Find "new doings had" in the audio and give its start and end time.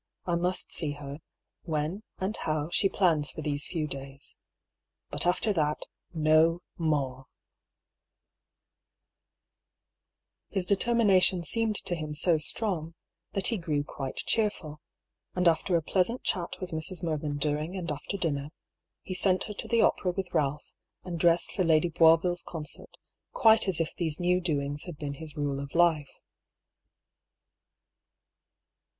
24.19-24.97